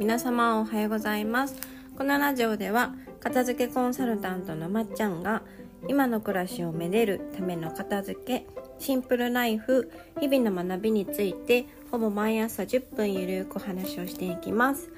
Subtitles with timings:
[0.00, 1.56] 皆様おはようございます。
[1.98, 5.42] このラジオでは片付けコンサルタントのまっちゃんが
[5.88, 8.46] 今の暮らしをめでるための片付け
[8.78, 14.88] シンプルライフ日々の学びについてほぼ毎朝10分ゆるくお話をしていきます。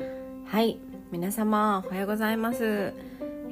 [0.47, 0.79] はい
[1.11, 2.95] 皆様おはようございます、え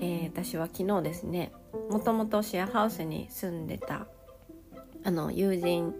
[0.01, 1.51] ー、私は昨日ですね
[1.91, 4.07] もともとシェアハウスに住んでた
[5.03, 5.95] あの友人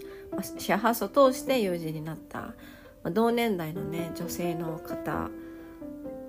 [0.59, 2.55] シェアハウスを通して友人になった
[3.05, 5.31] 同年代のね女性の方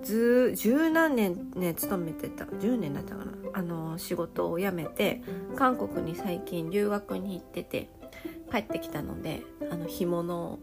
[0.02, 3.32] ず十何年ね勤めてた10年だったかな。
[3.54, 5.20] あの仕事を辞めて
[5.56, 7.90] 韓国に最近留学に行ってて
[8.50, 10.58] 帰ってきたのであの干物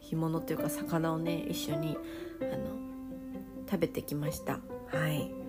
[0.00, 1.96] 干物っていうか魚をね一緒に
[2.40, 2.66] あの
[3.70, 4.58] 食べてきました。
[4.88, 5.42] はい。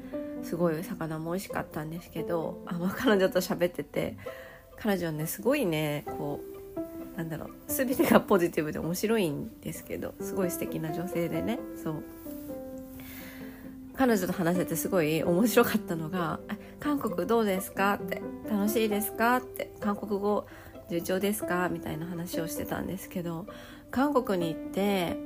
[0.43, 4.17] すごい魚も美味しかったんですけどあ、まあ、彼女と喋ってて
[4.77, 6.52] 彼女はねすごいねこう
[7.15, 12.03] なんだろう全てがポジティブで面白いんですけどすごい素敵な女性でねそう
[13.95, 16.39] 彼女と話せてすごい面白かったのが
[16.79, 20.45] 「韓国どうですか?」って「楽しいですか?」って「韓国語
[20.89, 23.45] 順調ですか?」みたいな話をしてたんですけど
[23.91, 25.17] 韓国に行って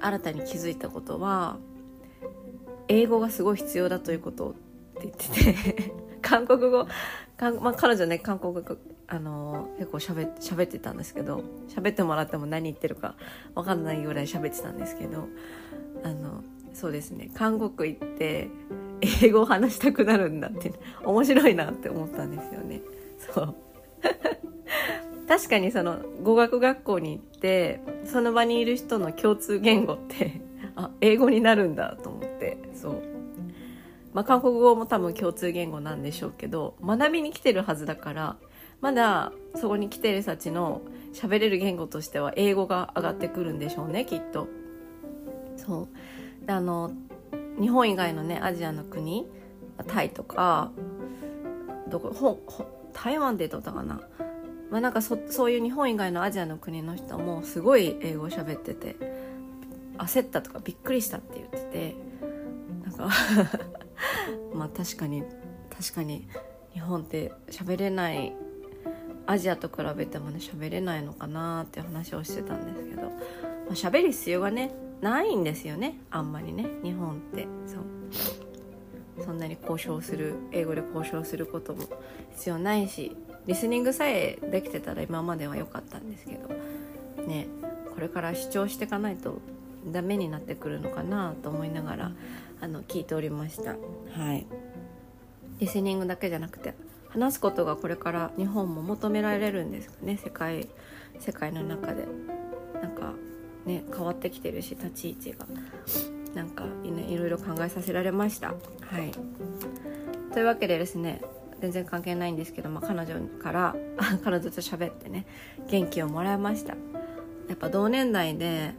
[0.00, 1.58] 新たに気づいたことは
[2.88, 6.86] 英語がすごい必要だということって言ってて 韓国語、
[7.60, 8.62] まあ、彼女ね韓国語
[9.10, 13.14] あの結構しゃべってたんですけど喋ってもらっても何言ってるか
[13.54, 15.28] 分かんないぐらい喋ってたんですけど
[16.04, 18.50] あのそうですね韓国行って
[19.22, 20.72] 英語を話したくなるんだって
[21.04, 22.82] 面白いなって思ったんですよね。
[23.18, 23.54] そう。
[25.26, 30.40] 確かにその語学学校に行ってその場にいる人の共通言語って
[30.74, 33.02] あ英語になるんだと思ってそう。
[34.14, 38.36] まあ、韓国語も多分共通言語なんでしょうけど学びに来てるはずだから
[38.80, 44.48] まだそこに来てる人たちの喋れる言語としては英語が上がってくるんでしょうねきっと。
[45.56, 45.88] そ
[46.42, 46.92] うであの
[47.60, 49.26] 日本以外のねアジアの国
[49.86, 50.70] タイとか
[51.88, 52.40] どこほ
[52.92, 54.00] 台湾でどうだったかな
[54.70, 58.96] まあ、なんかそそういう日本以外のアジアの国の人もすごい英語を喋ってて
[59.96, 61.96] 焦ったとかびっくりしたって言ってて
[62.84, 63.08] なんか
[64.54, 65.24] まあ確かに
[65.74, 66.28] 確かに
[66.74, 68.34] 日本って喋れない
[69.28, 75.98] アジアと比べてもね喋れないのかなって話をしてたんですけど、まあ、喋る必要がねないんですよね。
[76.10, 77.46] あんまりね日本って。
[77.66, 79.24] そう。
[79.24, 81.84] そんなに交渉する英語で交渉することも
[82.36, 83.14] 必要ないし
[83.46, 86.48] リスニングさえできてたら今までは良かったんですけど
[87.26, 87.48] ね
[87.94, 89.40] これから主張していかないと
[89.86, 92.12] ダメになってくるのかなと思いながら
[92.60, 93.76] あの聞いておりました。
[94.12, 94.46] はい。
[95.58, 96.74] リスニングだけじゃなくて
[97.08, 100.18] 話すことがこれから日本も求められるんですかね。
[100.22, 100.68] 世界
[101.18, 102.06] 世界の中で。
[102.80, 103.14] なんか
[103.66, 105.46] ね変わってきてるし立ち位置が。
[106.34, 108.48] なんか、ね、いろいろ考えさせられました。
[108.48, 108.54] は
[109.00, 109.12] い。
[110.32, 111.22] というわけでですね
[111.60, 113.76] 全然関係ないんですけど、まあ、彼女から
[114.22, 115.26] 彼女と喋ってね
[115.68, 116.76] 元気をもらいました。
[117.48, 118.74] やっぱ同年代で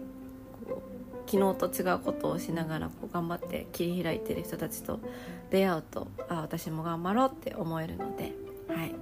[1.31, 4.99] 昨日と違うことをしながらこう頑張って切り開いてる人たちと
[5.51, 8.33] 出会うとあ私も頑張ろうって思えるので、
[8.67, 8.95] はい、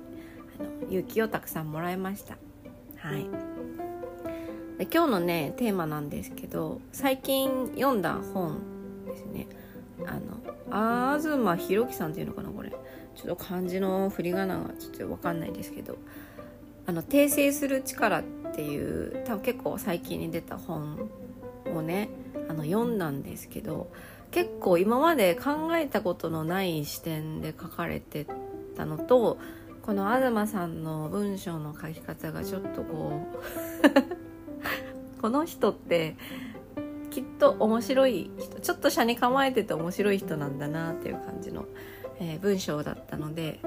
[0.59, 2.37] あの勇気をたくさんもらいました。
[2.97, 3.29] はい。
[4.77, 8.59] で今日のねテーマなんですけど最近読んだ本
[9.05, 9.47] ですね。
[10.05, 10.19] あ
[10.69, 12.71] の東博樹さんっていうのかなこれ。
[13.15, 15.97] ちょっと漢字の振り仮名がちょっと分かんないですけど。
[16.85, 18.23] あの訂正する力っ
[18.55, 21.09] ていう多分結構最近に出た本
[21.75, 22.09] をね
[22.49, 23.91] あの読んだんですけど
[24.31, 28.27] 結構今まで考えたことのない視点で書かれて
[28.75, 29.37] たのと
[29.81, 33.25] この東さんの文章の書き方がちょっとこ
[35.17, 36.15] う この人って
[37.09, 41.65] きっと面白い人ちょっと車に構えてて面白い人なんだなっていう感じの、
[42.19, 43.59] えー、文章だったので、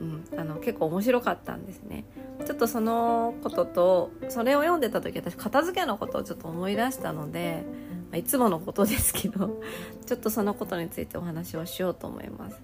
[0.00, 2.04] うん、あの結構面白かったんですね。
[2.44, 7.64] ちょっとそのこととそれを読んでた時私片付けのことをちょっと思い出したので、
[8.10, 9.60] まあ、いつものことですけど
[10.04, 12.60] ちょっとそのことについてお話をしようと思います。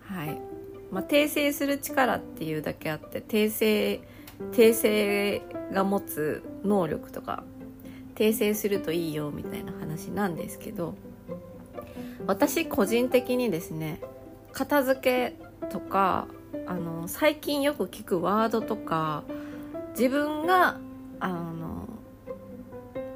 [0.00, 0.40] はい
[0.90, 4.00] まあ、訂正する力っていうだけあって訂正
[4.52, 5.42] 訂正
[5.72, 7.44] が持つ能力とか
[8.14, 10.94] 訂正するといいよみたいな話なんですけど
[12.26, 14.00] 私個人的にですね
[14.52, 16.28] 片付けとか
[16.66, 19.24] あの最近よく聞くワードとか
[19.90, 20.78] 自分が
[21.20, 21.88] あの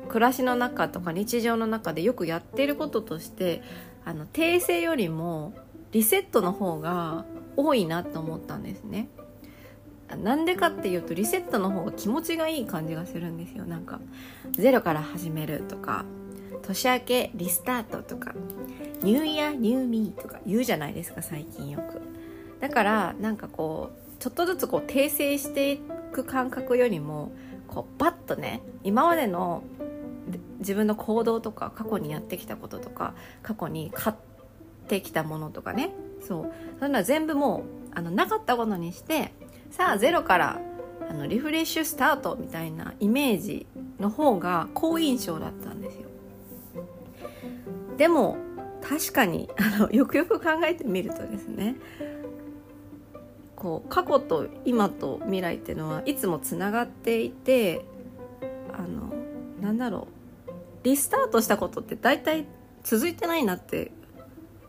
[0.08, 3.62] 暮らしの中とか日常の中でよくやっていることとして
[4.04, 5.54] あの訂正よりも
[5.92, 7.24] リセットの方が
[7.56, 9.08] 多いなと思ったんですね。
[10.16, 14.00] なんでかっていうとリセットの方が気持ちがいい感じがするんですよなんか
[14.52, 16.06] ゼロから始めるとか
[16.62, 18.34] 年明けリスタートとか
[19.02, 22.00] ニューイヤーニューミーとか言うじゃないですか最近よく
[22.60, 25.78] だからなんかこうちょっとずつこう訂正してい
[26.12, 27.32] く感覚よりも
[27.68, 29.62] こうバッとね今までの
[30.58, 34.16] 自分の行動とか過去にやってきたこととか過去に買っ
[34.88, 35.92] てきたものとかね。
[36.20, 36.52] そう。
[36.80, 39.32] そういうのは全部もうあのなかったことにして
[39.70, 40.60] さあゼロから
[41.08, 43.66] あのリフレッシュスタートみたいなイメージ
[43.98, 46.08] の方が好印象だったんですよ。
[47.96, 48.36] でも
[48.82, 51.76] 確かにあのよくよく考えてみるとですね
[53.58, 57.84] こう過去と今と未来っていうのはいつもつながっていて
[58.72, 59.12] あの
[59.60, 60.18] なんだろう。
[60.84, 62.46] リスタートしたことって大体
[62.84, 63.90] 続いてないなって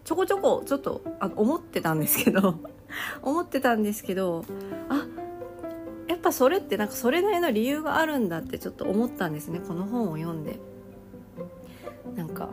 [0.03, 2.55] ちょこちょこちょっとあ思ってたんですけど
[3.21, 4.43] 思ってたんですけど
[4.89, 5.05] あ
[6.07, 9.59] やっぱそれってなんかそれなりの理由があるんだってちょっと思ったんですね。
[9.59, 10.59] この本を読んで。
[12.15, 12.49] なんか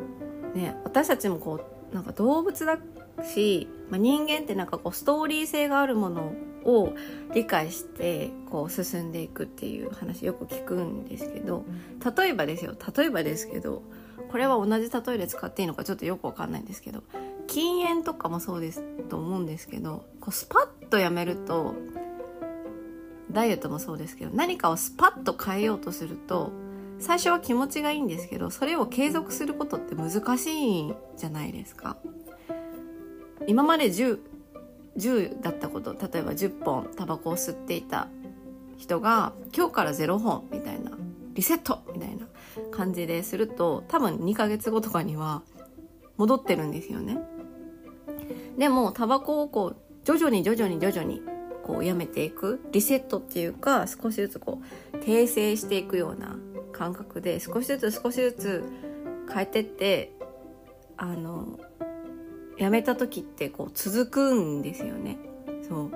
[0.54, 1.60] ね私たちもこ
[1.90, 2.78] うなんか動物だ
[3.24, 6.32] し、まあ、人間ってなんかこうストーリー性があるもの
[6.64, 6.94] を
[7.34, 11.64] 理解してこう進んでいくっていう話よく聞くんですけど
[12.16, 13.82] 例えばですよ例えばですけど
[14.28, 17.04] これは同じ例えで使っていいのかちょっとよくわかんないんですけど
[17.46, 21.74] 禁煙とかもそうですと思うんですけどこうスパッとやめると
[23.30, 26.50] ダイエットもそうですけど何かをスパッと変えようとすると
[26.98, 31.96] 最初は気持ちがいいんですけどそれを継続することって難しいじゃないですか。
[33.46, 34.18] 今まで 10,
[34.96, 38.08] 10だったこと例えば10本タバコを吸っていた
[38.76, 40.92] 人が今日から0本みたいな
[41.34, 42.26] リセットみたいな
[42.70, 45.42] 感じですると多分2ヶ月後とかには
[46.16, 47.18] 戻ってるんですよね。
[48.56, 51.20] でもタバコをこう徐々に徐々に徐々に
[51.62, 54.62] こうやめていくリセットっていうか少しずつこ
[54.94, 56.36] う訂正していくような
[56.72, 58.64] 感覚で少しずつ少しずつ
[59.32, 60.12] 変えてって
[60.96, 61.58] あの
[62.58, 65.18] やめた時ってこう続くんですよね
[65.68, 65.90] そう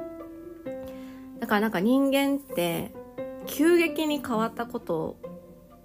[1.40, 2.92] だからなんか人間って
[3.46, 5.16] 急激に変わったこと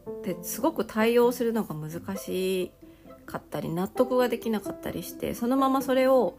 [0.09, 2.71] ってすごく対応するのが難し
[3.25, 6.37] かったり納得ができなかったりしてそのままそれを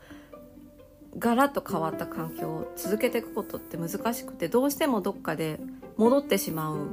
[1.19, 5.59] ガラッと変わった環境を続けていくことって難しくてどうしてもどっかで
[5.97, 6.87] 戻ってしまう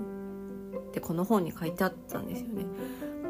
[0.89, 2.66] ってこの本に書いてあったんですよね。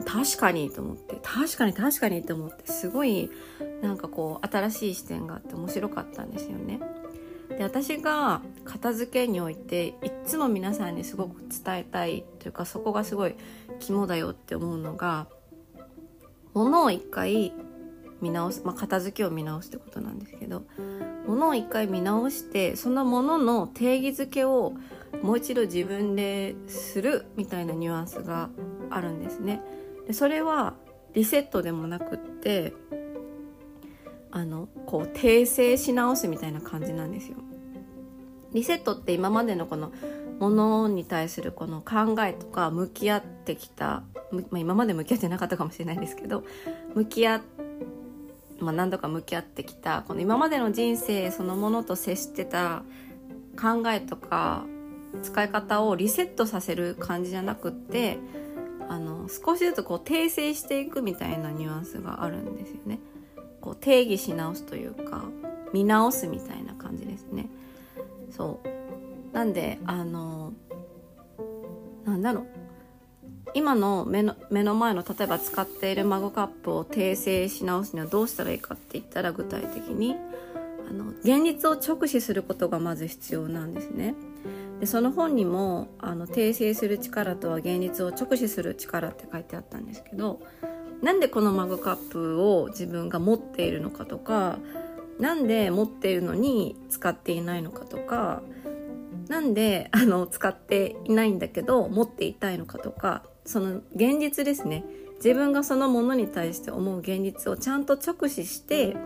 [0.05, 3.29] 確かにと思って確かに確かにと思ってすごい
[3.81, 6.79] なんかこう新しい視点があって面白かったんですよね。
[7.49, 9.95] で私が片付けにおいてい
[10.25, 13.35] つも皆さんにすごく伝えたいというかそこがすごい
[13.79, 15.27] 肝だよって思うのが
[16.53, 17.53] 物を一回
[18.21, 20.63] 見直す、まあ、片付けを見直すってことなんですけど
[21.27, 24.73] 物を一回見直してそのものの定義づけを
[25.21, 28.49] もう一度自分でするみたいなニュアンスが
[28.89, 29.61] あるんですね。
[30.07, 30.73] でそれは
[31.13, 32.73] リセットでもなくって
[34.31, 37.37] あのこう訂正し直すみたいな感じなんですよ。
[38.53, 39.91] リセットって今までのこの
[40.39, 46.43] ものに対するこの考えとか向き合ってきた、まあ、今まで向き合ってなかったかもしれないですけど
[46.93, 47.41] 向き合っ
[48.63, 52.83] ま、何度か向き合ってきたこの今までの人生そのものと接してた
[53.59, 54.65] 考えとか
[55.21, 58.17] 使い方をリセットさせる感じじゃなくって
[59.23, 62.99] の少しずつこう訂正していくみたいなニュアンスがあるんですよね。
[63.61, 65.23] こう定義し直すというか
[65.71, 67.47] 見直すみたいな感じですね。
[68.29, 70.53] そうなんであの
[72.05, 72.47] なんだろう
[73.55, 80.15] 今の目の目の前の例えば使っているマグカップを訂正し直すにはどうしたらいいかって言ったら具体的に
[80.89, 84.15] あの現実を直視することがまず必要なんですね。
[84.79, 90.41] でその本にもあの訂正する力とは現実を直視する力って書いてあったんですけど
[91.01, 94.57] なんでこのマグカップを自分が持っているのかとか
[95.19, 98.41] なんで持っているのに使っていないのかとか
[99.27, 104.85] なんであの使っていないんだけど持っていたいのかとかその現実ですね。
[105.17, 108.97] 自分がそのものに対して思う現実をちゃんと直視して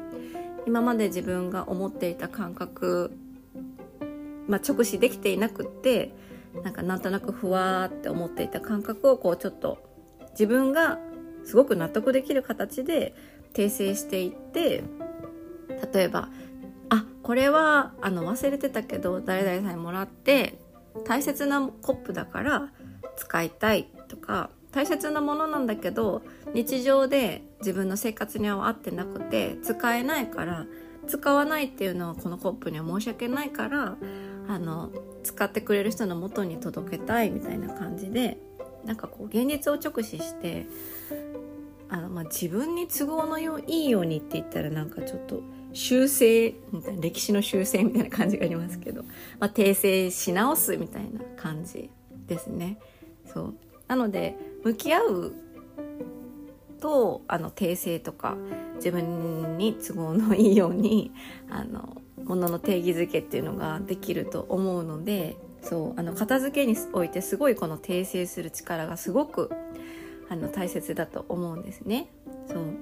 [0.66, 3.16] 今まで自分が思っていた感覚、
[4.48, 6.14] まあ、直視できていなくって
[6.64, 9.78] なんかなんとなくふわーって思っていた感覚をこうちょっと
[10.32, 11.00] 自分が
[11.46, 13.16] すごく納得できる形で
[13.54, 14.84] 訂正していって
[15.94, 16.30] 例えば
[16.90, 20.60] あこれはあの忘れてたけど誰々さんにもらって
[21.06, 22.70] 大切なコップだから
[23.18, 26.22] 使いたいとか大切なものなんだけど
[26.54, 30.66] 日常で自分の生活には合ってなくて使えないから
[31.08, 33.96] 使わないっていうのはこのコップには申し訳ないから
[34.48, 34.92] あの
[35.24, 38.38] 使ってくれる人の元に届けたいみたいな感じで
[38.86, 40.66] なんかこう現実を直視して
[41.90, 45.42] あの、まあ、自分に都合のよいいようにって言ったらなんかちょっと
[45.74, 49.04] 修正みたいな歴史の修正みたいな感じがありますけど、
[49.40, 51.90] まあ、訂正し直すみたいな感じ
[52.28, 52.80] ですね。
[53.26, 53.54] そう
[53.88, 55.34] なので向き合う
[56.80, 58.36] とあの訂正とか
[58.76, 61.12] 自分に都合のいいように
[61.50, 69.52] あのものの定義づけっていうのができると思うのでそうあの片付けにおいてすごいこの訂正する力がすごく
[70.30, 72.10] あの大切だと思うんですね。
[72.48, 72.74] そう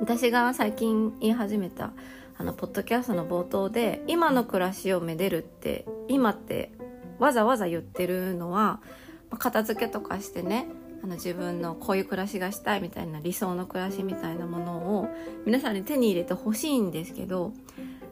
[0.00, 1.92] 私が最近言い始めた
[2.38, 6.70] あのポッドキャストの冒頭で今の暮らしをめでるって今って
[7.18, 8.80] わざわざ言ってるのは
[9.38, 10.68] 片付けとかしてね
[11.02, 15.08] あの自分のこういう暮らしがしたいみたいな理想の暮らしみたいなものを
[15.44, 17.52] 皆さんに手に入れてほしいんですけど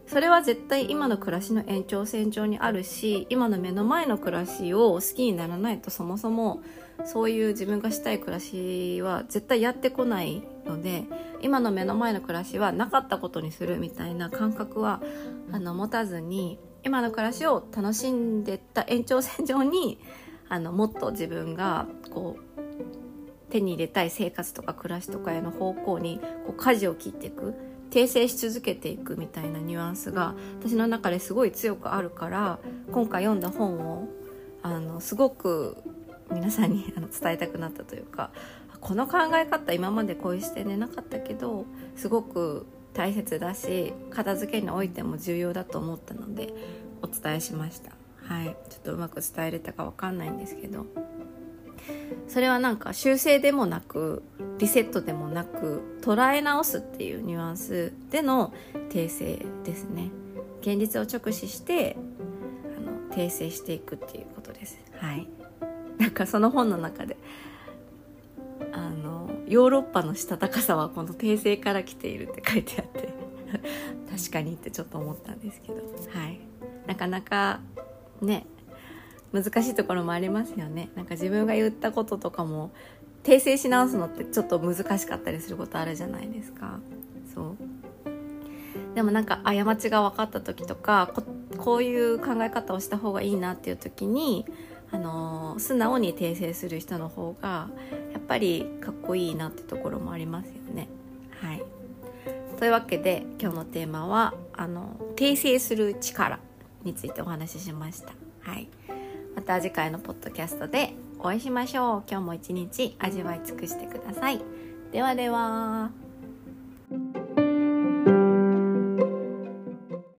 [0.06, 6.62] それは絶対今の暮らしの延長線上にあるし今の目の前の暮らしを好きにならないとそもそも
[7.04, 11.04] そういう自分がしたい暮らしは絶対やってこないので
[11.40, 15.02] 今の目の前の暮らしはなかったことにするみたいな感覚は
[15.50, 19.98] あの持たずに今の暮らしを楽しんでった延長線上に
[20.48, 22.63] あのもっと自分がこう
[23.54, 27.54] 手に入れたい生活とか暮らしとかへの方向にこう舵を切っていく
[27.90, 32.58] 訂正し続けていくみたいなニュアンスが私の中ですごい強くあるから
[32.90, 34.08] 今回読んだ本を
[34.62, 35.76] あのすごく
[36.32, 38.30] 皆さんに伝えたくなったというか
[38.80, 46.52] この考え方今までこういう視点でなかったけどすごく大切だし片付けにおいても重要だと思ったので
[47.02, 47.92] お伝えしました。
[48.24, 48.56] はい。
[48.70, 50.86] ちょっとうまく伝えれたか分かんないんですけど。
[52.28, 54.22] それはなんか修正でもなく
[54.58, 58.52] リセットでもなく捉え直すっていうニュアンスでの
[58.90, 60.10] 訂正ですね。
[60.60, 61.96] 現実を直視して
[62.76, 64.78] あの訂正していくっていうことです。
[64.98, 65.28] はい。
[65.98, 67.16] なんかその本の中で
[68.72, 73.12] あのヨーロッパのしたたかさはこの訂正から来ているって書いてあって
[74.10, 75.76] 確かにってちょっと思ったんですけど。
[75.76, 76.40] はい。
[76.86, 77.60] なかなか
[78.20, 78.46] ね
[79.34, 80.90] 難しいところもありますよね。
[80.94, 82.70] なんか自分が言ったこととかも
[83.24, 86.78] 訂正し直すのってちょっと難しかったりすることあるじゃないですか。
[87.34, 87.56] そう。
[88.94, 91.12] でもなんか過ちが分かった時とか
[91.56, 94.46] こういう考え方をした方がいいなっていう時に
[94.92, 97.68] あの素直に訂正する人の方が
[98.12, 100.88] やっぱりかっこいいなってところもありますよね。
[101.40, 101.64] はい、
[102.58, 106.38] というわけで今日のテーマはあの訂正する力
[106.84, 108.12] についてお話ししました。
[108.40, 108.68] はい、
[109.34, 112.02] また次回のポッドキャストでお会いしましょう。
[112.08, 114.40] 今日も一日味わい尽くしてください。
[114.92, 116.03] ではでは。